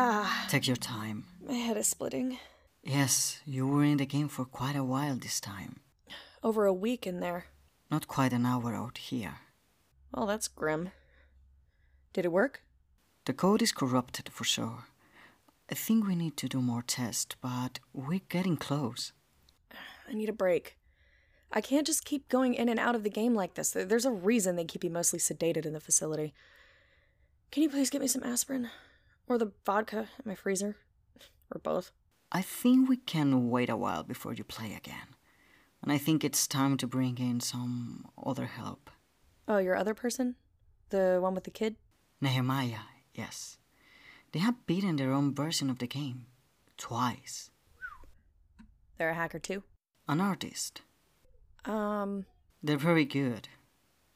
Ah, 0.00 0.46
Take 0.48 0.68
your 0.68 0.76
time. 0.76 1.24
my 1.44 1.54
head 1.54 1.76
is 1.76 1.88
splitting. 1.88 2.38
Yes, 2.84 3.40
you 3.44 3.66
were 3.66 3.82
in 3.84 3.96
the 3.96 4.06
game 4.06 4.28
for 4.28 4.44
quite 4.44 4.76
a 4.76 4.84
while 4.84 5.16
this 5.16 5.40
time. 5.40 5.80
Over 6.42 6.66
a 6.66 6.72
week 6.72 7.04
in 7.06 7.18
there. 7.18 7.46
Not 7.90 8.06
quite 8.06 8.32
an 8.32 8.46
hour 8.46 8.74
out 8.74 8.98
here. 8.98 9.40
Well, 10.14 10.26
that's 10.26 10.46
grim. 10.46 10.90
Did 12.12 12.24
it 12.24 12.32
work? 12.32 12.62
The 13.24 13.32
code 13.32 13.60
is 13.60 13.72
corrupted 13.72 14.28
for 14.28 14.44
sure. 14.44 14.84
I 15.70 15.74
think 15.74 16.06
we 16.06 16.14
need 16.14 16.36
to 16.38 16.48
do 16.48 16.62
more 16.62 16.82
tests, 16.82 17.34
but 17.42 17.80
we're 17.92 18.20
getting 18.28 18.56
close. 18.56 19.12
I 20.08 20.14
need 20.14 20.28
a 20.28 20.32
break. 20.32 20.76
I 21.50 21.60
can't 21.60 21.86
just 21.86 22.04
keep 22.04 22.28
going 22.28 22.54
in 22.54 22.68
and 22.68 22.78
out 22.78 22.94
of 22.94 23.02
the 23.02 23.10
game 23.10 23.34
like 23.34 23.54
this. 23.54 23.72
There's 23.72 24.06
a 24.06 24.10
reason 24.12 24.54
they 24.54 24.64
keep 24.64 24.84
you 24.84 24.90
mostly 24.90 25.18
sedated 25.18 25.66
in 25.66 25.72
the 25.72 25.80
facility. 25.80 26.34
Can 27.50 27.62
you 27.64 27.68
please 27.68 27.90
get 27.90 28.00
me 28.00 28.06
some 28.06 28.22
aspirin? 28.22 28.70
Or 29.28 29.38
the 29.38 29.52
vodka 29.66 29.98
in 30.18 30.24
my 30.24 30.34
freezer? 30.34 30.76
Or 31.54 31.58
both? 31.60 31.92
I 32.30 32.42
think 32.42 32.88
we 32.90 32.98
can 32.98 33.48
wait 33.48 33.70
a 33.70 33.76
while 33.76 34.02
before 34.02 34.34
you 34.34 34.44
play 34.44 34.74
again. 34.74 35.14
And 35.82 35.90
I 35.90 35.96
think 35.96 36.22
it's 36.22 36.46
time 36.46 36.76
to 36.76 36.86
bring 36.86 37.16
in 37.18 37.40
some 37.40 38.04
other 38.22 38.44
help. 38.44 38.90
Oh, 39.46 39.56
your 39.56 39.74
other 39.76 39.94
person? 39.94 40.34
The 40.90 41.18
one 41.22 41.34
with 41.34 41.44
the 41.44 41.50
kid? 41.50 41.76
Nehemiah, 42.20 42.84
yes. 43.14 43.56
They 44.32 44.40
have 44.40 44.66
beaten 44.66 44.96
their 44.96 45.10
own 45.12 45.34
version 45.34 45.70
of 45.70 45.78
the 45.78 45.86
game. 45.86 46.26
Twice. 46.76 47.50
They're 48.98 49.10
a 49.10 49.14
hacker 49.14 49.38
too. 49.38 49.62
An 50.06 50.20
artist. 50.20 50.82
Um, 51.64 52.26
They're 52.62 52.76
very 52.76 53.06
good. 53.06 53.48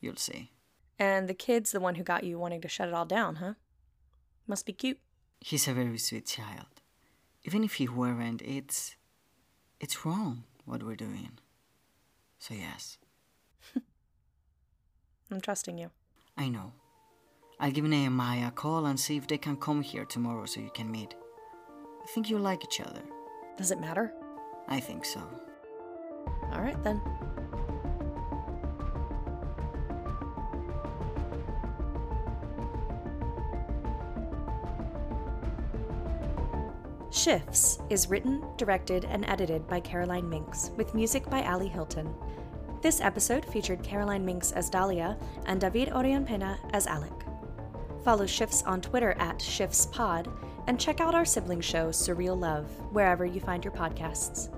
You'll 0.00 0.16
see. 0.16 0.52
and 0.98 1.26
the 1.28 1.34
kid's 1.34 1.72
the 1.72 1.80
one 1.80 1.96
who 1.96 2.04
got 2.04 2.22
you 2.22 2.38
wanting 2.38 2.60
to 2.60 2.68
shut 2.68 2.86
it 2.88 2.94
all 2.94 3.04
down, 3.06 3.36
huh? 3.36 3.54
Must 4.46 4.64
be 4.64 4.72
cute. 4.72 5.00
He's 5.46 5.68
a 5.68 5.74
very 5.74 5.96
sweet 5.98 6.26
child. 6.26 6.66
Even 7.44 7.62
if 7.62 7.74
he 7.74 7.86
weren't, 7.86 8.42
it's. 8.42 8.96
It's 9.78 10.04
wrong 10.04 10.42
what 10.64 10.82
we're 10.82 10.96
doing. 10.96 11.38
So, 12.40 12.52
yes, 12.54 12.98
I'm 15.30 15.40
trusting 15.40 15.78
you. 15.78 15.90
I 16.36 16.48
know. 16.48 16.72
I'll 17.60 17.70
give 17.70 17.84
Nehemiah 17.84 18.48
a 18.48 18.50
call 18.50 18.86
and 18.86 18.98
see 18.98 19.16
if 19.16 19.28
they 19.28 19.38
can 19.38 19.56
come 19.56 19.82
here 19.82 20.04
tomorrow 20.04 20.46
so 20.46 20.58
you 20.58 20.70
can 20.74 20.90
meet. 20.90 21.14
I 22.02 22.06
think 22.08 22.28
you'll 22.28 22.40
like 22.40 22.64
each 22.64 22.80
other. 22.80 23.02
Does 23.56 23.70
it 23.70 23.78
matter? 23.78 24.12
I 24.66 24.80
think 24.80 25.04
so. 25.04 25.20
All 26.50 26.60
right 26.60 26.82
then. 26.82 27.00
Shifts 37.16 37.78
is 37.88 38.10
written, 38.10 38.44
directed, 38.58 39.06
and 39.06 39.24
edited 39.24 39.66
by 39.66 39.80
Caroline 39.80 40.28
Minks, 40.28 40.70
with 40.76 40.94
music 40.94 41.24
by 41.30 41.42
Ali 41.44 41.66
Hilton. 41.66 42.14
This 42.82 43.00
episode 43.00 43.42
featured 43.42 43.82
Caroline 43.82 44.22
Minks 44.22 44.52
as 44.52 44.68
Dahlia 44.68 45.16
and 45.46 45.58
David 45.58 45.90
Orion 45.94 46.26
Pena 46.26 46.58
as 46.74 46.86
Alec. 46.86 47.14
Follow 48.04 48.26
Shifts 48.26 48.62
on 48.64 48.82
Twitter 48.82 49.12
at 49.12 49.38
ShiftsPod 49.38 50.30
and 50.66 50.78
check 50.78 51.00
out 51.00 51.14
our 51.14 51.24
sibling 51.24 51.62
show, 51.62 51.88
Surreal 51.88 52.38
Love, 52.38 52.66
wherever 52.92 53.24
you 53.24 53.40
find 53.40 53.64
your 53.64 53.72
podcasts. 53.72 54.54